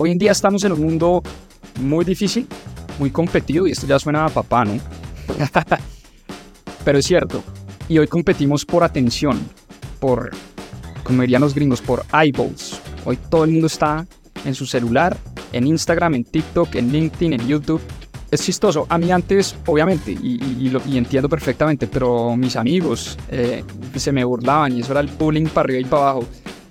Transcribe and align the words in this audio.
Hoy 0.00 0.12
en 0.12 0.18
día 0.18 0.30
estamos 0.30 0.62
en 0.62 0.70
un 0.70 0.80
mundo 0.80 1.24
muy 1.80 2.04
difícil, 2.04 2.46
muy 3.00 3.10
competido, 3.10 3.66
y 3.66 3.72
esto 3.72 3.84
ya 3.84 3.98
suena 3.98 4.26
a 4.26 4.28
papá, 4.28 4.64
¿no? 4.64 4.78
Pero 6.84 6.98
es 6.98 7.04
cierto, 7.04 7.42
y 7.88 7.98
hoy 7.98 8.06
competimos 8.06 8.64
por 8.64 8.84
atención, 8.84 9.40
por, 9.98 10.30
como 11.02 11.22
dirían 11.22 11.40
los 11.40 11.52
gringos, 11.52 11.82
por 11.82 12.04
eyeballs. 12.12 12.80
Hoy 13.04 13.18
todo 13.28 13.42
el 13.42 13.50
mundo 13.50 13.66
está 13.66 14.06
en 14.44 14.54
su 14.54 14.66
celular, 14.66 15.16
en 15.52 15.66
Instagram, 15.66 16.14
en 16.14 16.22
TikTok, 16.22 16.76
en 16.76 16.92
LinkedIn, 16.92 17.32
en 17.32 17.48
YouTube. 17.48 17.80
Es 18.30 18.42
chistoso. 18.42 18.86
A 18.88 18.98
mí 18.98 19.10
antes, 19.10 19.56
obviamente, 19.66 20.12
y, 20.12 20.68
lo, 20.68 20.80
entiendo 20.86 21.28
perfectamente, 21.28 21.88
pero 21.88 22.36
mis 22.36 22.54
amigos 22.54 23.18
eh, 23.30 23.64
se 23.96 24.12
me 24.12 24.22
burlaban 24.22 24.76
y 24.76 24.80
eso 24.80 24.92
era 24.92 25.00
el 25.00 25.08
bullying 25.08 25.46
para 25.46 25.64
arriba 25.64 25.80
y 25.80 25.84
para 25.86 26.02
abajo. 26.02 26.28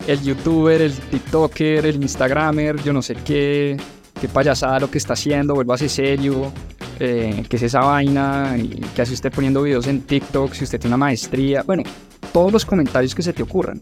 El 0.07 0.23
youtuber, 0.23 0.81
el 0.81 0.93
tiktoker, 0.93 1.85
el 1.85 2.01
instagramer, 2.01 2.81
yo 2.81 2.93
no 2.93 3.01
sé 3.01 3.13
qué, 3.13 3.75
qué 4.19 4.27
payasada 4.29 4.79
lo 4.79 4.89
que 4.89 4.97
está 4.97 5.13
haciendo, 5.13 5.53
vuelvase 5.53 5.89
serio, 5.89 6.51
eh, 6.99 7.43
qué 7.49 7.57
es 7.57 7.63
esa 7.63 7.81
vaina, 7.81 8.55
y 8.57 8.69
qué 8.95 9.01
hace 9.01 9.13
usted 9.13 9.33
poniendo 9.33 9.61
videos 9.61 9.85
en 9.87 10.01
TikTok, 10.01 10.53
si 10.53 10.63
usted 10.63 10.79
tiene 10.79 10.95
una 10.95 11.05
maestría, 11.05 11.61
bueno, 11.63 11.83
todos 12.31 12.53
los 12.53 12.65
comentarios 12.65 13.13
que 13.13 13.21
se 13.21 13.33
te 13.33 13.43
ocurran. 13.43 13.81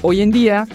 Hoy 0.00 0.22
en 0.22 0.30
día 0.30 0.66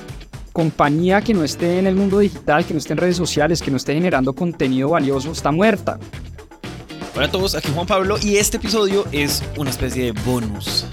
compañía 0.54 1.22
que 1.22 1.34
no 1.34 1.44
esté 1.44 1.80
en 1.80 1.86
el 1.86 1.96
mundo 1.96 2.20
digital, 2.20 2.66
que 2.66 2.74
no 2.74 2.80
esté 2.80 2.94
en 2.94 2.98
redes 2.98 3.16
sociales, 3.16 3.62
que 3.62 3.70
no 3.70 3.78
esté 3.78 3.94
generando 3.94 4.34
contenido 4.34 4.90
valioso, 4.90 5.32
está 5.32 5.52
muerta. 5.52 6.00
Hola 7.16 7.26
a 7.26 7.32
todos, 7.32 7.56
aquí 7.56 7.72
Juan 7.74 7.88
Pablo 7.88 8.18
y 8.22 8.38
este 8.38 8.58
episodio 8.58 9.06
es 9.12 9.44
una 9.58 9.72
especie 9.72 10.06
de 10.06 10.12
bonus. 10.24 10.86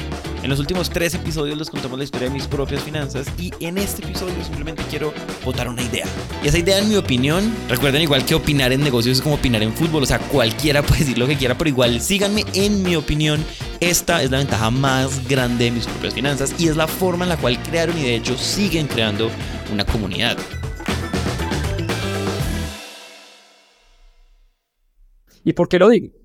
En 0.45 0.51
los 0.51 0.61
últimos 0.61 0.91
tres 0.91 1.15
episodios 1.15 1.57
les 1.57 1.71
contamos 1.71 1.97
la 1.97 2.05
historia 2.05 2.29
de 2.29 2.35
mis 2.35 2.47
propias 2.47 2.83
finanzas 2.83 3.27
y 3.39 3.51
en 3.61 3.79
este 3.79 4.05
episodio 4.05 4.35
simplemente 4.45 4.83
quiero 4.91 5.15
votar 5.43 5.71
una 5.71 5.81
idea. 5.81 6.05
Y 6.43 6.49
esa 6.49 6.59
idea, 6.59 6.79
en 6.81 6.91
mi 6.91 6.97
opinión, 6.97 7.51
recuerden 7.67 8.03
igual 8.03 8.27
que 8.27 8.35
opinar 8.35 8.71
en 8.71 8.83
negocios 8.83 9.17
es 9.17 9.23
como 9.23 9.37
opinar 9.37 9.63
en 9.63 9.73
fútbol, 9.73 10.03
o 10.03 10.07
sea, 10.07 10.19
cualquiera 10.19 10.83
puede 10.87 11.01
decir 11.01 11.17
lo 11.17 11.27
que 11.27 11.39
quiera, 11.39 11.57
pero 11.57 11.71
igual 11.71 11.99
síganme 11.99 12.45
en 12.53 12.83
mi 12.83 12.95
opinión. 12.95 13.43
Esta 13.81 14.23
es 14.23 14.31
la 14.31 14.37
ventaja 14.37 14.71
más 14.71 15.27
grande 15.27 15.65
de 15.65 15.71
mis 15.71 15.87
propias 15.87 16.13
finanzas 16.13 16.55
y 16.59 16.69
es 16.69 16.77
la 16.77 16.89
forma 16.89 17.25
en 17.25 17.31
la 17.31 17.39
cual 17.39 17.63
crearon 17.63 17.97
y 17.97 18.03
de 18.03 18.17
hecho 18.17 18.37
siguen 18.37 18.87
creando 18.87 19.31
una 19.73 19.87
comunidad. 19.87 20.37
¿Y 25.43 25.55
por 25.55 25.71
qué 25.71 25.79
lo 25.79 25.89
digo? 25.89 26.24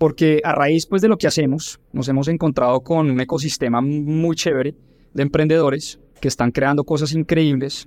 Porque 0.00 0.40
a 0.44 0.54
raíz 0.54 0.86
pues, 0.86 1.02
de 1.02 1.08
lo 1.08 1.18
que 1.18 1.26
hacemos, 1.26 1.78
nos 1.92 2.08
hemos 2.08 2.26
encontrado 2.28 2.80
con 2.80 3.10
un 3.10 3.20
ecosistema 3.20 3.82
muy 3.82 4.34
chévere 4.34 4.74
de 5.12 5.22
emprendedores 5.22 6.00
que 6.22 6.28
están 6.28 6.52
creando 6.52 6.84
cosas 6.84 7.12
increíbles, 7.12 7.86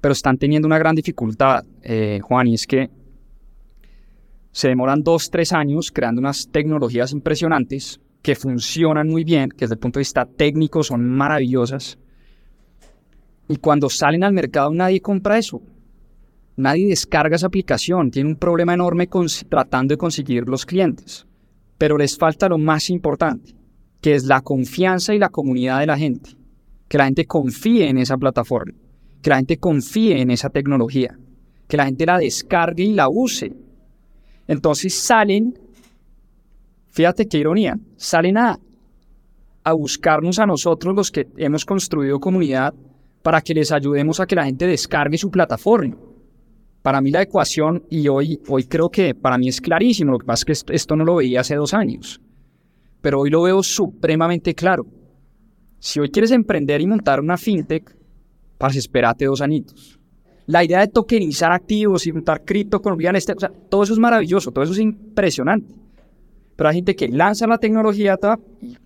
pero 0.00 0.12
están 0.12 0.38
teniendo 0.38 0.64
una 0.64 0.78
gran 0.78 0.94
dificultad, 0.94 1.62
eh, 1.82 2.18
Juan, 2.22 2.46
y 2.46 2.54
es 2.54 2.66
que 2.66 2.88
se 4.52 4.68
demoran 4.68 5.02
dos, 5.02 5.30
tres 5.30 5.52
años 5.52 5.92
creando 5.92 6.20
unas 6.20 6.48
tecnologías 6.50 7.12
impresionantes 7.12 8.00
que 8.22 8.36
funcionan 8.36 9.08
muy 9.08 9.22
bien, 9.22 9.50
que 9.50 9.66
desde 9.66 9.74
el 9.74 9.80
punto 9.80 9.98
de 9.98 10.04
vista 10.04 10.24
técnico 10.24 10.82
son 10.82 11.06
maravillosas, 11.06 11.98
y 13.48 13.58
cuando 13.58 13.90
salen 13.90 14.24
al 14.24 14.32
mercado 14.32 14.72
nadie 14.72 15.02
compra 15.02 15.36
eso. 15.36 15.60
Nadie 16.56 16.88
descarga 16.88 17.36
esa 17.36 17.48
aplicación, 17.48 18.10
tiene 18.10 18.30
un 18.30 18.36
problema 18.36 18.72
enorme 18.72 19.10
tratando 19.50 19.92
de 19.92 19.98
conseguir 19.98 20.48
los 20.48 20.64
clientes 20.64 21.26
pero 21.84 21.98
les 21.98 22.16
falta 22.16 22.48
lo 22.48 22.56
más 22.56 22.88
importante, 22.88 23.54
que 24.00 24.14
es 24.14 24.24
la 24.24 24.40
confianza 24.40 25.14
y 25.14 25.18
la 25.18 25.28
comunidad 25.28 25.80
de 25.80 25.86
la 25.86 25.98
gente. 25.98 26.30
Que 26.88 26.96
la 26.96 27.04
gente 27.04 27.26
confíe 27.26 27.86
en 27.86 27.98
esa 27.98 28.16
plataforma, 28.16 28.72
que 29.20 29.28
la 29.28 29.36
gente 29.36 29.58
confíe 29.58 30.18
en 30.18 30.30
esa 30.30 30.48
tecnología, 30.48 31.14
que 31.68 31.76
la 31.76 31.84
gente 31.84 32.06
la 32.06 32.16
descargue 32.16 32.84
y 32.84 32.94
la 32.94 33.10
use. 33.10 33.52
Entonces 34.48 34.94
salen, 34.94 35.58
fíjate 36.88 37.28
qué 37.28 37.36
ironía, 37.36 37.78
salen 37.98 38.38
a, 38.38 38.58
a 39.62 39.72
buscarnos 39.74 40.38
a 40.38 40.46
nosotros 40.46 40.96
los 40.96 41.10
que 41.10 41.28
hemos 41.36 41.66
construido 41.66 42.18
comunidad 42.18 42.72
para 43.22 43.42
que 43.42 43.52
les 43.52 43.70
ayudemos 43.72 44.20
a 44.20 44.26
que 44.26 44.36
la 44.36 44.46
gente 44.46 44.66
descargue 44.66 45.18
su 45.18 45.30
plataforma. 45.30 45.98
Para 46.84 47.00
mí 47.00 47.10
la 47.10 47.22
ecuación, 47.22 47.82
y 47.88 48.08
hoy, 48.08 48.38
hoy 48.46 48.64
creo 48.64 48.90
que 48.90 49.14
para 49.14 49.38
mí 49.38 49.48
es 49.48 49.58
clarísimo, 49.58 50.12
lo 50.12 50.18
que 50.18 50.26
pasa 50.26 50.44
es 50.46 50.64
que 50.64 50.74
esto 50.74 50.96
no 50.96 51.06
lo 51.06 51.14
veía 51.14 51.40
hace 51.40 51.54
dos 51.54 51.72
años, 51.72 52.20
pero 53.00 53.20
hoy 53.20 53.30
lo 53.30 53.40
veo 53.40 53.62
supremamente 53.62 54.54
claro. 54.54 54.84
Si 55.78 55.98
hoy 55.98 56.10
quieres 56.10 56.30
emprender 56.30 56.82
y 56.82 56.86
montar 56.86 57.20
una 57.20 57.38
fintech, 57.38 57.96
para 58.58 58.74
espérate 58.74 59.24
dos 59.24 59.40
añitos. 59.40 59.98
La 60.44 60.62
idea 60.62 60.80
de 60.80 60.88
tokenizar 60.88 61.52
activos 61.52 62.06
y 62.06 62.12
montar 62.12 62.44
cripto 62.44 62.82
colombiana, 62.82 63.16
este, 63.16 63.32
o 63.32 63.40
sea, 63.40 63.48
todo 63.48 63.84
eso 63.84 63.94
es 63.94 63.98
maravilloso, 63.98 64.50
todo 64.50 64.64
eso 64.64 64.74
es 64.74 64.80
impresionante. 64.80 65.74
Pero 66.54 66.68
hay 66.68 66.74
gente 66.74 66.94
que 66.94 67.08
lanza 67.08 67.46
la 67.46 67.56
tecnología 67.56 68.18
y 68.60 68.76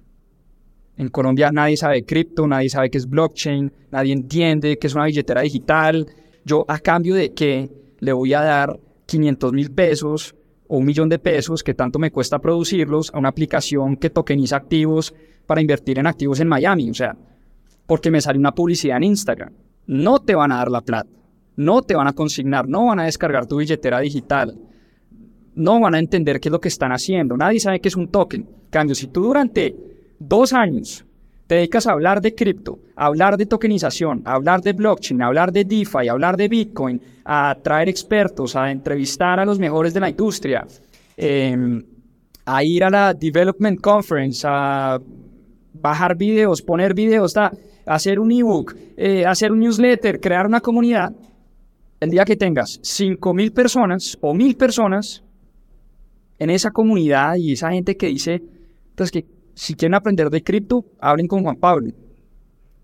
en 0.99 1.09
Colombia 1.09 1.51
nadie 1.51 1.77
sabe 1.77 2.05
cripto, 2.05 2.47
nadie 2.47 2.71
sabe 2.71 2.91
qué 2.91 2.99
es 2.99 3.09
blockchain, 3.09 3.73
nadie 3.91 4.13
entiende 4.13 4.79
qué 4.79 4.87
es 4.87 4.95
una 4.95 5.07
billetera 5.07 5.41
digital. 5.41 6.07
Yo 6.45 6.65
a 6.69 6.79
cambio 6.79 7.17
de 7.17 7.35
que 7.35 7.88
le 7.99 8.13
voy 8.13 8.35
a 8.35 8.43
dar 8.43 8.79
500 9.07 9.53
mil 9.53 9.71
pesos 9.73 10.35
o 10.67 10.79
un 10.79 10.85
millón 10.85 11.09
de 11.09 11.19
pesos 11.19 11.63
que 11.63 11.75
tanto 11.75 11.99
me 11.99 12.11
cuesta 12.11 12.39
producirlos 12.39 13.13
a 13.15 13.19
una 13.19 13.31
aplicación 13.31 13.97
que 13.97 14.11
tokeniza 14.11 14.57
activos 14.57 15.15
para 15.47 15.61
invertir 15.61 15.99
en 15.99 16.07
activos 16.07 16.41
en 16.41 16.49
Miami. 16.49 16.91
O 16.91 16.95
sea, 16.95 17.17
porque 17.87 18.11
me 18.11 18.21
sale 18.21 18.39
una 18.39 18.55
publicidad 18.55 18.99
en 18.99 19.05
Instagram. 19.05 19.53
No 19.87 20.19
te 20.21 20.35
van 20.35 20.53
a 20.53 20.57
dar 20.57 20.71
la 20.71 20.83
plata. 20.83 21.09
No 21.57 21.83
te 21.83 21.95
van 21.95 22.07
a 22.07 22.13
consignar. 22.13 22.69
No 22.69 22.87
van 22.87 23.01
a 23.01 23.05
descargar 23.05 23.47
tu 23.47 23.57
billetera 23.57 24.01
digital. 24.01 24.59
No 25.55 25.81
van 25.81 25.95
a 25.95 25.99
entender 25.99 26.39
qué 26.39 26.51
es 26.51 26.53
lo 26.53 26.61
que 26.61 26.69
están 26.69 26.93
haciendo. 26.93 27.37
Nadie 27.37 27.61
sabe 27.61 27.81
qué 27.81 27.89
es 27.89 27.97
un 27.97 28.09
token. 28.09 28.47
Cambio, 28.71 28.95
si 28.95 29.09
tú 29.09 29.23
durante 29.23 29.75
dos 30.19 30.53
años 30.53 31.07
te 31.49 31.55
dedicas 31.55 31.87
a 31.87 31.93
hablar 31.93 32.21
de 32.21 32.35
cripto, 32.35 32.79
a 32.95 33.07
hablar 33.07 33.39
de 33.39 33.47
tokenización, 33.47 34.21
a 34.27 34.35
hablar 34.35 34.61
de 34.61 34.75
blockchain, 34.75 35.23
a 35.23 35.27
hablar 35.29 35.51
de 35.51 35.65
DeFi, 35.65 36.07
a 36.07 36.13
hablar 36.13 36.37
de 36.37 36.47
Bitcoin, 36.47 37.01
a 37.25 37.57
traer 37.63 37.89
expertos, 37.89 38.55
a 38.55 38.71
entrevistar 38.71 39.41
a 39.41 39.47
los 39.47 39.59
mejores 39.59 39.95
de 39.95 40.01
la 40.01 40.11
industria, 40.11 40.67
em, 41.17 41.83
a 42.45 42.63
ir 42.63 42.85
a 42.85 42.91
la 42.91 43.15
Development 43.15 43.81
Conference, 43.81 44.47
a 44.47 45.01
bajar 45.73 46.19
videos, 46.19 46.61
poner 46.61 46.93
videos, 46.93 47.35
a 47.39 47.51
hacer 47.87 48.21
un 48.21 48.31
ebook, 48.31 48.77
eh, 48.95 49.25
hacer 49.25 49.51
un 49.51 49.61
newsletter, 49.61 50.21
crear 50.21 50.47
una 50.47 50.61
comunidad. 50.61 51.15
El 51.99 52.11
día 52.11 52.27
que 52.27 52.37
tengas 52.37 52.79
5.000 52.83 53.53
personas 53.55 54.19
o 54.21 54.35
1.000 54.35 54.55
personas 54.55 55.25
en 56.39 56.51
esa 56.51 56.71
comunidad 56.73 57.37
y 57.37 57.53
esa 57.53 57.71
gente 57.71 57.97
que 57.97 58.09
dice, 58.09 58.35
entonces 58.35 58.95
pues, 58.95 59.13
que 59.13 59.38
si 59.59 59.75
quieren 59.75 59.97
aprender 59.97 60.31
de 60.31 60.45
cripto, 60.45 60.85
hablen 61.01 61.27
con 61.27 61.43
Juan 61.43 61.57
Pablo. 61.57 61.91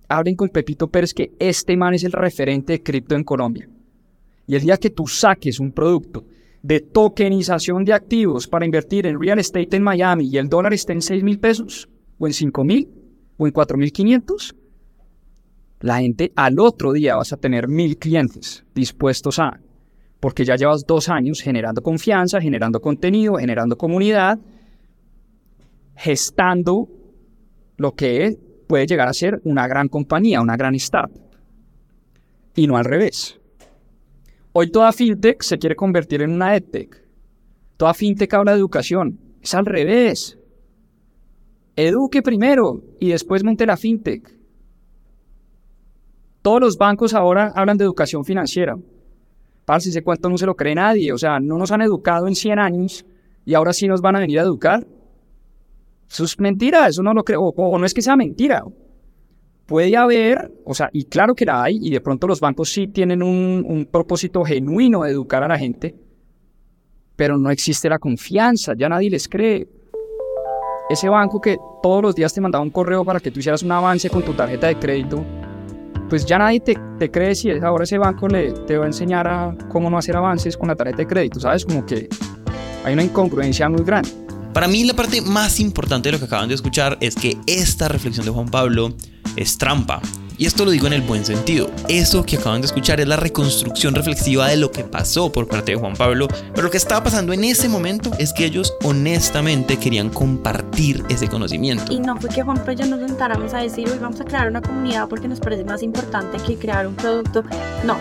Hablen 0.09 0.35
con 0.35 0.49
Pepito 0.49 0.89
Pérez, 0.89 1.15
que 1.15 1.31
este 1.39 1.77
man 1.77 1.95
es 1.95 2.03
el 2.03 2.11
referente 2.11 2.73
de 2.73 2.83
cripto 2.83 3.15
en 3.15 3.23
Colombia. 3.23 3.69
Y 4.49 4.57
el 4.57 4.63
día 4.63 4.77
que 4.77 4.91
tú 4.91 5.07
saques 5.07 5.61
un 5.61 5.71
producto 5.71 6.25
de 6.63 6.81
tokenización 6.81 7.85
de 7.85 7.93
activos 7.93 8.49
para 8.49 8.65
invertir 8.65 9.07
en 9.07 9.21
real 9.21 9.39
estate 9.39 9.77
en 9.77 9.85
Miami 9.85 10.27
y 10.27 10.37
el 10.37 10.49
dólar 10.49 10.75
esté 10.75 10.95
en 10.95 11.03
6 11.03 11.23
mil 11.23 11.39
pesos, 11.39 11.89
o 12.19 12.27
en 12.27 12.33
5 12.33 12.65
mil, 12.65 12.89
o 13.37 13.47
en 13.47 13.53
4 13.53 13.79
mil 13.79 13.93
500, 13.93 14.57
la 15.79 16.01
gente 16.01 16.33
al 16.35 16.59
otro 16.59 16.93
día 16.93 17.15
vas 17.15 17.33
a 17.33 17.37
tener 17.37 17.69
mil 17.69 17.99
clientes 17.99 18.65
dispuestos 18.75 19.39
a, 19.39 19.61
porque 20.19 20.45
ya 20.45 20.57
llevas 20.57 20.85
dos 20.85 21.09
años 21.09 21.41
generando 21.41 21.85
confianza, 21.85 22.41
generando 22.41 22.81
contenido, 22.81 23.37
generando 23.37 23.79
comunidad, 23.79 24.41
gestando 25.97 26.89
lo 27.77 27.93
que 27.93 28.39
puede 28.67 28.87
llegar 28.87 29.09
a 29.09 29.13
ser 29.13 29.41
una 29.45 29.67
gran 29.67 29.89
compañía, 29.89 30.41
una 30.41 30.57
gran 30.57 30.75
startup. 30.75 31.21
Y 32.57 32.67
no 32.67 32.77
al 32.77 32.85
revés. 32.85 33.41
Hoy 34.53 34.71
toda 34.71 34.93
fintech 34.93 35.43
se 35.43 35.59
quiere 35.59 35.75
convertir 35.75 36.23
en 36.23 36.31
una 36.31 36.57
edtech. 36.57 37.03
Toda 37.77 37.93
fintech 37.93 38.33
habla 38.35 38.53
de 38.53 38.59
educación. 38.59 39.19
Es 39.43 39.55
al 39.55 39.67
revés. 39.67 40.39
Eduque 41.77 42.23
primero 42.23 42.83
y 43.01 43.09
después 43.09 43.43
monte 43.43 43.67
la 43.67 43.77
fintech. 43.77 44.39
Todos 46.41 46.61
los 46.61 46.77
bancos 46.77 47.15
ahora 47.15 47.53
hablan 47.55 47.79
de 47.79 47.85
educación 47.85 48.25
financiera. 48.25 48.77
si 49.81 49.89
ese 49.89 50.05
cuento 50.05 50.29
no 50.29 50.39
se 50.39 50.47
lo 50.47 50.55
cree 50.55 50.75
nadie. 50.75 51.13
O 51.13 51.19
sea, 51.19 51.41
no 51.41 51.59
nos 51.59 51.73
han 51.73 51.83
educado 51.83 52.29
en 52.29 52.37
100 52.37 52.59
años 52.59 53.05
y 53.45 53.55
ahora 53.55 53.73
sí 53.73 53.89
nos 53.89 54.01
van 54.01 54.17
a 54.17 54.21
venir 54.21 54.39
a 54.39 54.43
educar. 54.43 54.87
Eso 56.11 56.25
es 56.25 56.39
mentira, 56.39 56.87
eso 56.89 57.03
no 57.03 57.13
lo 57.13 57.25
creo, 57.25 57.43
o, 57.43 57.79
no 57.79 57.87
es 57.87 57.95
que 57.95 58.03
sea 58.03 58.17
mentira. 58.17 58.65
Puede 59.67 59.97
haber, 59.97 60.53
o 60.65 60.75
sea, 60.75 60.91
y 60.93 61.05
claro 61.05 61.35
que 61.35 61.47
la 61.47 61.63
hay, 61.63 61.79
y 61.81 61.91
de 61.91 62.01
pronto 62.01 62.27
los 62.27 62.41
bancos 62.41 62.71
sí 62.71 62.89
tienen 62.89 63.23
un, 63.23 63.89
propósito 63.91 64.45
genuino 64.45 65.03
de 65.03 65.11
educar 65.11 65.43
a 65.43 65.49
la 65.49 65.59
gente, 65.59 65.95
pero 67.17 67.39
no 67.39 67.51
existe 67.51 67.89
la 67.89 67.99
confianza, 67.99 68.75
ya 68.77 68.89
nadie 68.89 69.11
les 69.11 69.29
cree. 69.29 69.67
Ese 70.91 71.09
banco 71.09 71.41
que 71.41 71.57
todos 71.83 72.03
los 72.03 72.15
días 72.15 72.35
te 72.35 72.43
mandaba 72.43 72.63
un 72.63 72.71
correo 72.71 73.05
para 73.05 73.21
que 73.21 73.31
tú 73.31 73.41
hicieras 73.41 73.63
un 73.63 73.73
avance 73.73 74.11
con 74.11 74.23
tu 74.23 74.35
tarjeta 74.35 74.67
de 74.67 74.79
crédito, 74.79 75.25
pues 76.11 76.27
ya 76.27 76.37
nadie 76.37 76.61
te, 76.61 76.79
te 76.99 77.11
cree 77.11 77.35
si 77.35 77.51
ahora 77.51 77.85
ese 77.85 77.97
banco 77.97 78.29
le, 78.29 78.53
te 78.53 78.77
va 78.77 78.85
a 78.85 78.89
enseñar 78.89 79.27
a 79.27 79.57
cómo 79.71 79.89
no 79.89 79.97
hacer 79.97 80.15
avances 80.15 80.57
con 80.59 80.69
la 80.69 80.77
tarjeta 80.77 80.99
de 80.99 81.07
crédito, 81.07 81.41
¿sabes? 81.41 81.65
Como 81.65 81.87
que 81.87 82.09
hay 82.85 82.93
una 82.93 83.03
incongruencia 83.03 83.69
muy 83.71 83.83
grande. 83.83 84.24
Para 84.55 84.69
mí 84.69 84.85
la 84.85 84.95
parte 84.95 85.21
más 85.21 85.59
importante 85.59 86.09
de 86.09 86.13
lo 86.13 86.21
que 86.21 86.27
acaban 86.27 86.49
de 86.49 86.55
escuchar 86.55 86.97
es 87.01 87.17
que 87.17 87.37
esta 87.45 87.89
reflexión 87.89 88.25
de 88.25 88.31
Juan 88.31 88.49
Pablo 88.49 88.95
es 89.35 89.59
trampa. 89.59 90.01
Y 90.39 90.47
esto 90.47 90.65
lo 90.65 90.71
digo 90.71 90.87
en 90.87 90.93
el 90.93 91.03
buen 91.03 91.25
sentido. 91.25 91.73
Eso 91.89 92.25
que 92.25 92.37
acaban 92.37 92.61
de 92.61 92.67
escuchar 92.67 93.01
es 93.01 93.09
la 93.09 93.17
reconstrucción 93.17 93.97
reflexiva 93.97 94.47
de 94.47 94.57
lo 94.57 94.71
que 94.71 94.85
pasó 94.85 95.33
por 95.33 95.49
parte 95.49 95.73
de 95.73 95.79
Juan 95.79 95.95
Pablo. 95.95 96.29
Pero 96.29 96.63
lo 96.63 96.71
que 96.71 96.77
estaba 96.77 97.03
pasando 97.03 97.33
en 97.33 97.43
ese 97.43 97.69
momento 97.69 98.13
es 98.21 98.33
que 98.33 98.45
ellos 98.45 98.73
honestamente 98.85 99.77
querían 99.77 100.09
compartir 100.09 101.05
ese 101.09 101.27
conocimiento. 101.27 101.93
Y 101.93 101.99
no 101.99 102.17
fue 102.21 102.31
que 102.31 102.43
Juan 102.43 102.59
Pablo 102.59 102.75
y 102.75 102.77
yo 102.77 102.87
nos 102.87 103.01
sentáramos 103.01 103.53
a 103.55 103.59
decir, 103.59 103.89
hoy 103.89 103.99
vamos 103.99 104.21
a 104.21 104.25
crear 104.25 104.49
una 104.49 104.63
comunidad 104.63 105.09
porque 105.09 105.27
nos 105.27 105.41
parece 105.41 105.65
más 105.65 105.83
importante 105.83 106.39
que 106.39 106.57
crear 106.57 106.87
un 106.87 106.95
producto. 106.95 107.43
No. 107.85 107.97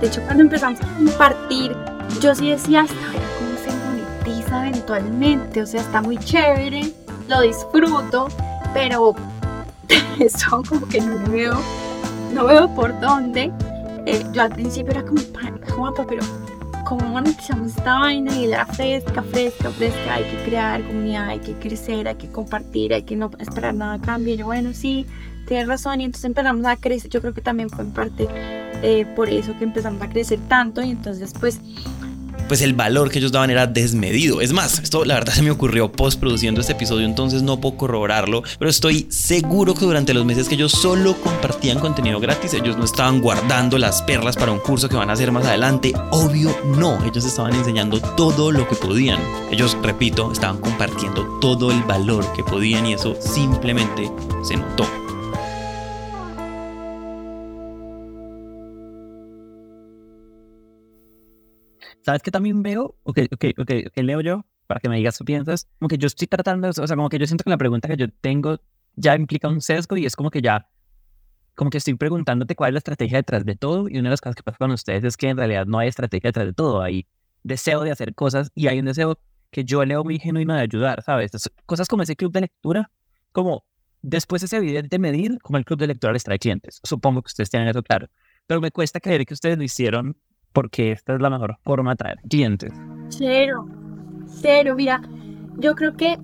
De 0.00 0.08
hecho, 0.08 0.20
cuando 0.22 0.42
empezamos 0.42 0.80
a 0.80 0.96
compartir, 0.96 1.76
yo 2.20 2.34
sí 2.34 2.50
decía, 2.50 2.82
hasta 2.82 2.94
eventualmente. 4.72 5.62
O 5.62 5.66
sea, 5.66 5.80
está 5.80 6.00
muy 6.00 6.18
chévere, 6.18 6.92
lo 7.28 7.40
disfruto, 7.42 8.28
pero 8.74 9.14
eso 10.18 10.62
como 10.68 10.86
que 10.88 11.00
no 11.00 11.18
veo, 11.30 11.58
no 12.32 12.46
veo 12.46 12.74
por 12.74 12.98
dónde. 13.00 13.52
Eh, 14.06 14.24
yo 14.32 14.42
al 14.42 14.50
principio 14.50 14.92
era 14.92 15.04
como, 15.04 15.20
guapa, 15.76 16.04
pero 16.08 16.22
¿cómo 16.84 17.06
monetizamos 17.08 17.76
esta 17.76 18.00
vaina? 18.00 18.34
Y 18.36 18.46
era 18.46 18.66
fresca, 18.66 19.22
fresca, 19.22 19.70
fresca, 19.70 20.14
hay 20.14 20.24
que 20.24 20.44
crear 20.44 20.82
comunidad, 20.82 21.28
hay 21.28 21.38
que 21.38 21.52
crecer, 21.54 22.08
hay 22.08 22.16
que 22.16 22.28
compartir, 22.28 22.92
hay 22.94 23.04
que 23.04 23.16
no 23.16 23.30
esperar 23.38 23.74
nada 23.74 23.94
a 23.94 24.00
cambio. 24.00 24.34
Y 24.34 24.38
yo, 24.38 24.46
bueno, 24.46 24.72
sí, 24.72 25.06
tienes 25.46 25.68
razón. 25.68 26.00
Y 26.00 26.04
entonces 26.04 26.24
empezamos 26.24 26.66
a 26.66 26.76
crecer. 26.76 27.10
Yo 27.10 27.20
creo 27.20 27.32
que 27.32 27.42
también 27.42 27.70
fue 27.70 27.84
en 27.84 27.92
parte 27.92 28.26
eh, 28.82 29.06
por 29.14 29.28
eso 29.28 29.56
que 29.56 29.64
empezamos 29.64 30.02
a 30.02 30.08
crecer 30.08 30.40
tanto. 30.48 30.82
Y 30.82 30.90
entonces, 30.90 31.32
pues 31.38 31.60
pues 32.52 32.60
el 32.60 32.74
valor 32.74 33.10
que 33.10 33.18
ellos 33.18 33.32
daban 33.32 33.48
era 33.48 33.66
desmedido. 33.66 34.42
Es 34.42 34.52
más, 34.52 34.78
esto 34.80 35.06
la 35.06 35.14
verdad 35.14 35.32
se 35.32 35.40
me 35.40 35.50
ocurrió 35.50 35.90
post 35.90 36.20
produciendo 36.20 36.60
este 36.60 36.74
episodio, 36.74 37.06
entonces 37.06 37.40
no 37.40 37.58
puedo 37.58 37.78
corroborarlo, 37.78 38.42
pero 38.58 38.70
estoy 38.70 39.06
seguro 39.08 39.72
que 39.72 39.86
durante 39.86 40.12
los 40.12 40.26
meses 40.26 40.50
que 40.50 40.56
ellos 40.56 40.72
solo 40.72 41.16
compartían 41.22 41.78
contenido 41.78 42.20
gratis, 42.20 42.52
ellos 42.52 42.76
no 42.76 42.84
estaban 42.84 43.22
guardando 43.22 43.78
las 43.78 44.02
perlas 44.02 44.36
para 44.36 44.52
un 44.52 44.58
curso 44.58 44.90
que 44.90 44.96
van 44.96 45.08
a 45.08 45.14
hacer 45.14 45.32
más 45.32 45.46
adelante. 45.46 45.94
Obvio, 46.10 46.54
no, 46.76 47.02
ellos 47.06 47.24
estaban 47.24 47.54
enseñando 47.54 48.02
todo 48.02 48.52
lo 48.52 48.68
que 48.68 48.76
podían. 48.76 49.18
Ellos, 49.50 49.74
repito, 49.80 50.30
estaban 50.30 50.58
compartiendo 50.58 51.24
todo 51.40 51.70
el 51.70 51.82
valor 51.84 52.30
que 52.34 52.44
podían 52.44 52.84
y 52.84 52.92
eso 52.92 53.16
simplemente 53.18 54.12
se 54.46 54.58
notó. 54.58 55.01
¿Sabes 62.02 62.22
qué 62.22 62.30
también 62.30 62.62
veo? 62.62 62.96
Ok, 63.04 63.20
ok, 63.32 63.44
ok, 63.58 63.70
okay 63.88 64.02
leo 64.04 64.20
yo 64.20 64.44
para 64.66 64.80
que 64.80 64.88
me 64.88 64.96
digas 64.96 65.18
qué 65.18 65.24
piensas. 65.24 65.68
Como 65.78 65.88
que 65.88 65.98
yo 65.98 66.06
estoy 66.06 66.26
tratando, 66.26 66.68
o 66.68 66.72
sea, 66.72 66.96
como 66.96 67.08
que 67.08 67.18
yo 67.18 67.26
siento 67.26 67.44
que 67.44 67.50
la 67.50 67.58
pregunta 67.58 67.88
que 67.88 67.96
yo 67.96 68.06
tengo 68.20 68.58
ya 68.96 69.14
implica 69.14 69.48
un 69.48 69.60
sesgo 69.60 69.96
y 69.96 70.06
es 70.06 70.16
como 70.16 70.30
que 70.30 70.40
ya, 70.42 70.68
como 71.54 71.70
que 71.70 71.78
estoy 71.78 71.94
preguntándote 71.94 72.56
cuál 72.56 72.70
es 72.70 72.74
la 72.74 72.78
estrategia 72.78 73.18
detrás 73.18 73.44
de 73.44 73.54
todo 73.54 73.88
y 73.88 73.98
una 73.98 74.08
de 74.08 74.10
las 74.10 74.20
cosas 74.20 74.36
que 74.36 74.42
pasa 74.42 74.58
con 74.58 74.70
ustedes 74.70 75.04
es 75.04 75.16
que 75.16 75.28
en 75.28 75.36
realidad 75.36 75.66
no 75.66 75.78
hay 75.78 75.88
estrategia 75.88 76.28
detrás 76.28 76.46
de 76.46 76.52
todo, 76.52 76.82
hay 76.82 77.06
deseo 77.42 77.82
de 77.82 77.90
hacer 77.90 78.14
cosas 78.14 78.50
y 78.54 78.68
hay 78.68 78.78
un 78.78 78.86
deseo 78.86 79.18
que 79.50 79.64
yo 79.64 79.84
leo 79.84 80.02
muy 80.04 80.18
genuino 80.18 80.54
de 80.54 80.60
ayudar, 80.60 81.02
¿sabes? 81.02 81.32
cosas 81.66 81.88
como 81.88 82.02
ese 82.02 82.16
club 82.16 82.32
de 82.32 82.42
lectura, 82.42 82.90
como 83.32 83.64
después 84.00 84.42
es 84.42 84.52
evidente 84.52 84.98
medir 84.98 85.38
cómo 85.42 85.58
el 85.58 85.64
club 85.64 85.78
de 85.78 85.88
lectura 85.88 86.12
les 86.12 86.24
trae 86.24 86.38
clientes. 86.38 86.80
Supongo 86.82 87.22
que 87.22 87.28
ustedes 87.28 87.50
tienen 87.50 87.68
eso 87.68 87.82
claro, 87.82 88.08
pero 88.46 88.60
me 88.60 88.70
cuesta 88.70 89.00
creer 89.00 89.26
que 89.26 89.34
ustedes 89.34 89.58
lo 89.58 89.64
hicieron 89.64 90.16
porque 90.52 90.92
esta 90.92 91.14
es 91.14 91.20
la 91.20 91.30
mejor 91.30 91.58
forma 91.62 91.90
de 91.90 91.94
atraer 91.94 92.18
clientes. 92.28 92.72
Cero, 93.08 93.66
cero, 94.26 94.74
mira, 94.76 95.02
yo 95.58 95.74
creo 95.74 95.96
que 95.96 96.18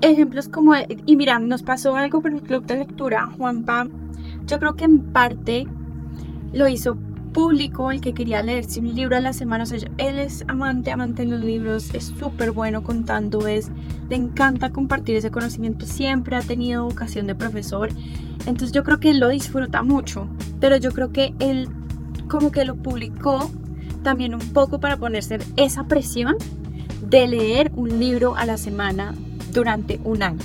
ejemplos 0.00 0.48
como, 0.48 0.74
y 1.06 1.16
mira, 1.16 1.38
nos 1.38 1.62
pasó 1.62 1.96
algo 1.96 2.22
con 2.22 2.34
el 2.34 2.42
club 2.42 2.64
de 2.66 2.78
lectura, 2.78 3.26
Juanpa, 3.36 3.86
yo 4.46 4.58
creo 4.58 4.74
que 4.74 4.84
en 4.84 5.00
parte 5.12 5.66
lo 6.52 6.68
hizo 6.68 6.96
público, 7.32 7.90
el 7.90 8.00
que 8.00 8.12
quería 8.12 8.42
leerse 8.42 8.80
un 8.80 8.94
libro 8.94 9.16
a 9.16 9.20
la 9.20 9.32
semana, 9.32 9.64
o 9.64 9.66
sea, 9.66 9.78
él 9.96 10.18
es 10.18 10.44
amante, 10.48 10.90
amante 10.90 11.22
de 11.22 11.28
los 11.28 11.40
libros, 11.40 11.94
es 11.94 12.04
súper 12.04 12.50
bueno 12.52 12.82
contando, 12.82 13.46
es, 13.46 13.70
le 14.10 14.16
encanta 14.16 14.70
compartir 14.70 15.16
ese 15.16 15.30
conocimiento, 15.30 15.86
siempre 15.86 16.36
ha 16.36 16.42
tenido 16.42 16.84
vocación 16.84 17.26
de 17.26 17.34
profesor, 17.34 17.88
entonces 18.40 18.72
yo 18.72 18.84
creo 18.84 19.00
que 19.00 19.10
él 19.10 19.20
lo 19.20 19.28
disfruta 19.28 19.82
mucho, 19.82 20.28
pero 20.60 20.76
yo 20.76 20.92
creo 20.92 21.10
que 21.10 21.34
él 21.38 21.68
como 22.28 22.50
que 22.50 22.64
lo 22.64 22.76
publicó 22.76 23.50
también 24.02 24.34
un 24.34 24.52
poco 24.52 24.80
para 24.80 24.96
ponerse 24.96 25.38
esa 25.56 25.84
presión 25.84 26.36
de 27.02 27.26
leer 27.26 27.72
un 27.74 27.98
libro 27.98 28.36
a 28.36 28.46
la 28.46 28.56
semana 28.56 29.14
durante 29.52 30.00
un 30.04 30.22
año. 30.22 30.40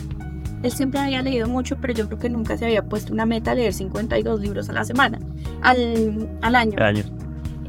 Él 0.63 0.71
siempre 0.71 0.99
había 0.99 1.21
leído 1.21 1.47
mucho, 1.47 1.77
pero 1.79 1.93
yo 1.93 2.07
creo 2.07 2.19
que 2.19 2.29
nunca 2.29 2.57
se 2.57 2.65
había 2.65 2.83
puesto 2.83 3.13
una 3.13 3.25
meta 3.25 3.51
de 3.51 3.57
leer 3.57 3.73
52 3.73 4.41
libros 4.41 4.69
a 4.69 4.73
la 4.73 4.83
semana, 4.83 5.19
al, 5.61 6.27
al 6.41 6.55
año. 6.55 6.81
año. 6.81 7.03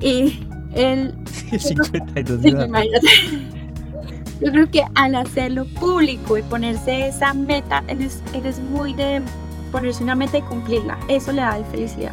Y 0.00 0.40
él... 0.74 1.14
52 1.58 2.42
libros. 2.42 2.68
Yo 4.40 4.52
creo 4.52 4.70
que 4.70 4.84
al 4.94 5.16
hacerlo 5.16 5.64
público 5.64 6.38
y 6.38 6.42
ponerse 6.42 7.08
esa 7.08 7.34
meta, 7.34 7.82
él 7.88 8.02
es, 8.02 8.22
él 8.34 8.46
es 8.46 8.60
muy 8.60 8.94
de 8.94 9.20
ponerse 9.72 10.04
una 10.04 10.14
meta 10.14 10.38
y 10.38 10.42
cumplirla. 10.42 10.96
Eso 11.08 11.32
le 11.32 11.40
da 11.40 11.58
felicidad. 11.72 12.12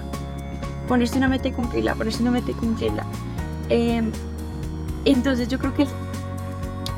Ponerse 0.88 1.18
una 1.18 1.28
meta 1.28 1.50
y 1.50 1.52
cumplirla, 1.52 1.94
ponerse 1.94 2.24
una 2.24 2.32
meta 2.32 2.50
y 2.50 2.56
cumplirla. 2.56 3.06
Em, 3.70 4.12
entonces 5.06 5.48
yo 5.48 5.60
creo 5.60 5.74
que, 5.74 5.88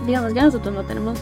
digamos 0.05 0.33
que 0.33 0.41
nosotros 0.41 0.73
no 0.73 0.83
tenemos 0.83 1.19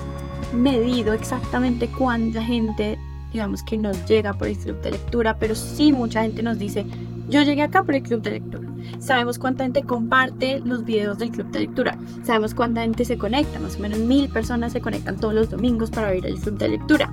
medido 0.54 1.14
exactamente 1.14 1.88
cuánta 1.88 2.44
gente, 2.44 2.98
digamos 3.32 3.64
que 3.64 3.78
nos 3.78 4.06
llega 4.06 4.34
por 4.34 4.48
el 4.48 4.58
club 4.58 4.82
de 4.82 4.92
lectura, 4.92 5.38
pero 5.38 5.56
sí 5.56 5.92
mucha 5.92 6.22
gente 6.24 6.44
nos 6.44 6.58
dice, 6.58 6.86
yo 7.30 7.42
llegué 7.42 7.64
acá 7.64 7.84
por 7.84 7.96
el 7.96 8.04
club 8.04 8.22
de 8.22 8.32
lectura. 8.32 8.70
Sabemos 9.00 9.40
cuánta 9.40 9.64
gente 9.64 9.84
comparte 9.84 10.60
los 10.60 10.86
videos 10.86 11.18
del 11.18 11.32
club 11.32 11.48
de 11.52 11.62
lectura. 11.62 11.98
Sabemos 12.24 12.54
cuánta 12.54 12.82
gente 12.82 13.04
se 13.04 13.18
conecta. 13.18 13.60
Más 13.60 13.78
o 13.78 13.80
menos 13.80 13.98
mil 14.00 14.30
personas 14.30 14.74
se 14.74 14.82
conectan 14.82 15.18
todos 15.18 15.34
los 15.34 15.50
domingos 15.50 15.90
para 15.90 16.12
ver 16.12 16.26
el 16.26 16.40
club 16.40 16.58
de 16.60 16.70
lectura. 16.70 17.12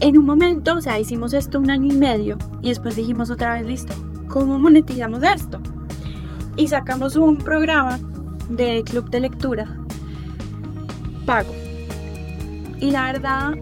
En 0.00 0.18
un 0.18 0.26
momento, 0.26 0.74
o 0.74 0.80
sea, 0.80 0.98
hicimos 0.98 1.32
esto 1.32 1.60
un 1.60 1.70
año 1.70 1.92
y 1.92 1.96
medio 1.96 2.36
y 2.62 2.70
después 2.70 2.96
dijimos 2.96 3.30
otra 3.30 3.54
vez, 3.54 3.66
listo, 3.66 3.94
¿cómo 4.28 4.58
monetizamos 4.58 5.22
esto? 5.22 5.60
Y 6.56 6.68
sacamos 6.68 7.16
un 7.16 7.36
programa 7.36 7.98
de 8.48 8.82
club 8.84 9.08
de 9.10 9.20
lectura 9.20 9.82
pago. 11.24 11.52
Y 12.80 12.90
la 12.90 13.12
verdad, 13.12 13.54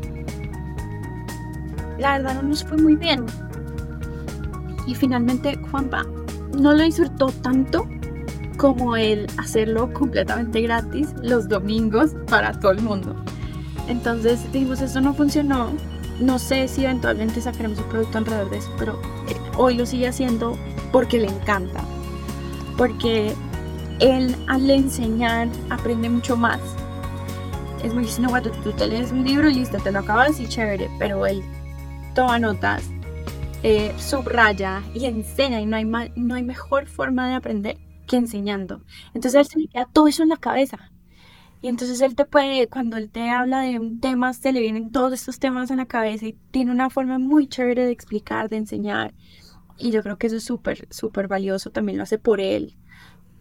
la 1.98 2.18
verdad 2.18 2.42
no 2.42 2.48
nos 2.48 2.64
fue 2.64 2.78
muy 2.78 2.96
bien. 2.96 3.26
Y 4.86 4.94
finalmente 4.94 5.58
Juanpa 5.70 6.04
no 6.58 6.72
lo 6.72 6.82
disfrutó 6.82 7.26
tanto 7.42 7.86
como 8.56 8.96
el 8.96 9.26
hacerlo 9.38 9.92
completamente 9.92 10.60
gratis 10.62 11.14
los 11.22 11.48
domingos 11.48 12.12
para 12.28 12.58
todo 12.58 12.72
el 12.72 12.82
mundo. 12.82 13.14
Entonces 13.88 14.40
dijimos, 14.52 14.80
esto 14.80 15.00
no 15.00 15.14
funcionó. 15.14 15.70
No 16.20 16.38
sé 16.38 16.68
si 16.68 16.84
eventualmente 16.84 17.40
sacaremos 17.40 17.78
un 17.78 17.88
producto 17.88 18.18
alrededor 18.18 18.50
de 18.50 18.58
eso, 18.58 18.70
pero 18.78 19.00
eh, 19.28 19.36
hoy 19.56 19.76
lo 19.76 19.86
sigue 19.86 20.08
haciendo 20.08 20.58
porque 20.92 21.18
le 21.18 21.28
encanta 21.28 21.82
porque 22.80 23.34
él 23.98 24.34
al 24.46 24.70
enseñar 24.70 25.48
aprende 25.68 26.08
mucho 26.08 26.34
más. 26.34 26.58
Es 27.84 27.92
muy 27.92 28.04
difícil, 28.04 28.26
cuando 28.26 28.50
tú 28.50 28.72
te 28.72 28.86
lees 28.86 29.12
un 29.12 29.22
libro, 29.22 29.50
listo, 29.50 29.76
te 29.76 29.92
lo 29.92 29.98
acabas 29.98 30.40
y 30.40 30.48
chévere, 30.48 30.88
pero 30.98 31.26
él 31.26 31.42
toma 32.14 32.38
notas, 32.38 32.82
eh, 33.62 33.92
subraya 33.98 34.82
y 34.94 35.04
enseña 35.04 35.60
y 35.60 35.66
no 35.66 35.76
hay, 35.76 35.84
no 35.84 36.34
hay 36.34 36.42
mejor 36.42 36.86
forma 36.86 37.28
de 37.28 37.34
aprender 37.34 37.76
que 38.06 38.16
enseñando. 38.16 38.80
Entonces 39.12 39.34
él 39.34 39.46
se 39.46 39.58
le 39.58 39.68
queda 39.68 39.86
todo 39.92 40.08
eso 40.08 40.22
en 40.22 40.30
la 40.30 40.38
cabeza. 40.38 40.90
Y 41.60 41.68
entonces 41.68 42.00
él 42.00 42.14
te 42.14 42.24
puede, 42.24 42.66
cuando 42.68 42.96
él 42.96 43.10
te 43.10 43.28
habla 43.28 43.60
de 43.60 43.78
un 43.78 44.00
tema, 44.00 44.32
se 44.32 44.54
le 44.54 44.60
vienen 44.60 44.90
todos 44.90 45.12
estos 45.12 45.38
temas 45.38 45.70
en 45.70 45.76
la 45.76 45.84
cabeza 45.84 46.24
y 46.24 46.38
tiene 46.50 46.70
una 46.70 46.88
forma 46.88 47.18
muy 47.18 47.46
chévere 47.46 47.84
de 47.84 47.92
explicar, 47.92 48.48
de 48.48 48.56
enseñar. 48.56 49.12
Y 49.80 49.90
yo 49.90 50.02
creo 50.02 50.18
que 50.18 50.26
eso 50.26 50.36
es 50.36 50.44
súper, 50.44 50.86
súper 50.90 51.26
valioso, 51.26 51.70
también 51.70 51.96
lo 51.96 52.04
hace 52.04 52.18
por 52.18 52.40
él. 52.40 52.76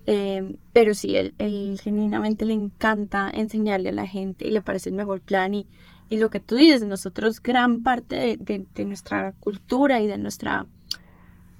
Eh, 0.06 0.56
pero 0.74 0.94
sí, 0.96 1.16
él, 1.16 1.80
genuinamente 1.84 2.46
le 2.46 2.54
encanta 2.54 3.30
enseñarle 3.32 3.90
a 3.90 3.92
la 3.92 4.08
gente 4.08 4.48
y 4.48 4.52
le 4.52 4.62
parece 4.62 4.90
el 4.90 4.96
mejor 4.96 5.22
plan. 5.22 5.54
Y, 5.54 5.68
y 6.10 6.18
lo 6.18 6.30
que 6.30 6.40
tú 6.40 6.56
dices, 6.56 6.84
nosotros 6.84 7.42
gran 7.42 7.84
parte 7.84 8.38
de, 8.38 8.66
de, 8.74 8.86
nuestra 8.86 9.34
cultura 9.34 10.02
y 10.02 10.08
de 10.08 10.18
nuestra 10.18 10.66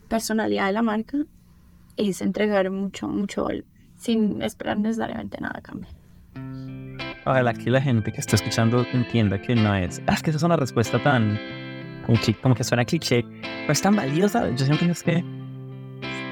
personalidad 0.08 0.68
de 0.68 0.74
la 0.74 0.82
marca 0.82 1.18
es 1.98 2.22
entregar 2.22 2.72
mucho, 2.72 3.08
mucho 3.08 3.48
sin 3.98 4.42
esperar 4.42 4.80
necesariamente 4.80 5.40
nada 5.40 5.60
a 5.60 5.62
cambio. 5.62 5.90
Ojalá 7.26 7.54
que 7.54 7.70
la 7.70 7.82
gente 7.82 8.12
que 8.12 8.22
está 8.22 8.38
escuchando 8.38 8.86
entienda 8.94 9.42
que 9.42 9.54
no 9.54 9.76
es, 9.76 10.02
ah, 10.08 10.14
es 10.14 10.24
que 10.24 10.32
esa 10.32 10.38
es 10.38 10.44
una 10.44 10.56
respuesta 10.56 11.04
tan 11.04 11.38
como 12.42 12.56
que, 12.56 12.64
suena 12.64 12.86
cliché, 12.86 13.24
pero 13.42 13.74
es 13.74 13.82
tan 13.82 13.96
valiosa. 13.96 14.50
Yo 14.50 14.66
siempre 14.66 14.86
pienso 14.86 15.06
que 15.06 15.24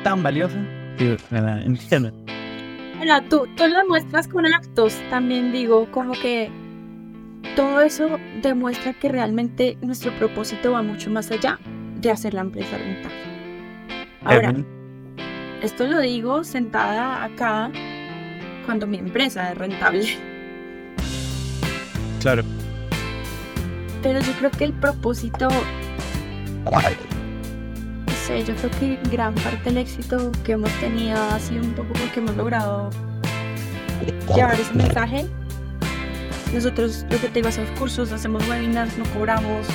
tan 0.04 0.24
valiosa. 0.24 0.58
Sí, 0.98 1.16
¿verdad? 1.30 1.62
Entiendo. 1.64 2.12
Bueno, 2.98 3.22
tú, 3.30 3.48
tú 3.56 3.68
lo 3.68 3.88
muestras 3.88 4.28
con 4.28 4.46
actos, 4.46 4.96
también 5.10 5.52
digo, 5.52 5.88
como 5.92 6.14
que 6.14 6.50
todo 7.56 7.82
eso 7.82 8.18
demuestra 8.42 8.94
que 8.94 9.10
realmente 9.10 9.78
nuestro 9.82 10.12
propósito 10.18 10.72
va 10.72 10.82
mucho 10.82 11.10
más 11.12 11.30
allá 11.30 11.60
de 12.00 12.12
hacer 12.12 12.34
la 12.34 12.42
empresa 12.42 12.78
rentable. 12.78 13.16
Ahora, 14.24 14.50
Evelyn, 14.50 14.66
esto 15.62 15.88
lo 15.88 16.00
digo 16.00 16.44
sentada 16.44 17.24
acá 17.24 17.72
cuando 18.66 18.88
mi 18.88 18.98
empresa 18.98 19.52
es 19.52 19.58
rentable. 19.58 20.06
Claro. 22.20 22.44
Pero 24.04 24.20
yo 24.22 24.32
creo 24.34 24.51
que 24.51 24.63
el 24.66 24.74
propósito, 24.74 25.50
no 28.06 28.13
sé, 28.27 28.44
yo 28.44 28.56
creo 28.56 28.72
que 28.80 29.00
gran 29.12 29.34
parte 29.36 29.63
del 29.66 29.77
éxito 29.77 30.32
que 30.44 30.54
hemos 30.54 30.72
tenido 30.80 31.18
ha 31.32 31.39
sido 31.39 31.63
un 31.63 31.74
poco 31.74 31.89
porque 31.94 32.20
hemos 32.20 32.36
logrado 32.36 32.89
llevar 34.36 34.60
ese 34.60 34.74
mensaje. 34.74 35.25
Nosotros, 36.54 37.04
lo 37.10 37.20
que 37.20 37.27
te 37.27 37.34
digo, 37.36 37.50
hacemos 37.50 37.70
cursos, 37.72 38.12
hacemos 38.12 38.48
webinars, 38.48 38.98
no 38.98 39.06
cobramos 39.13 39.66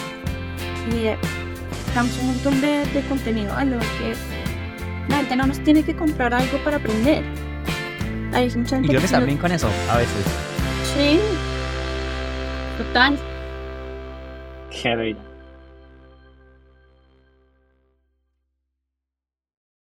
y 0.90 1.06
eh, 1.06 1.18
damos 1.94 2.16
un 2.20 2.28
montón 2.28 2.60
de, 2.62 2.84
de 2.86 3.02
contenido 3.08 3.52
a 3.54 3.64
lo 3.64 3.78
que 3.78 4.14
la 5.08 5.16
gente 5.18 5.36
no 5.36 5.46
nos 5.46 5.60
tiene 5.60 5.82
que 5.82 5.94
comprar 5.94 6.32
algo 6.32 6.58
para 6.64 6.78
aprender. 6.78 7.22
Hay 8.32 8.46
mucha 8.56 8.76
gente 8.76 8.86
Y 8.86 8.96
creo 8.96 9.02
que 9.02 9.16
lo- 9.18 9.26
bien 9.26 9.38
con 9.38 9.52
eso, 9.52 9.68
a 9.90 9.98
veces. 9.98 10.24
Sí. 10.96 11.18
Total. 12.78 13.18
Qué 14.82 14.96
bello. 14.96 15.31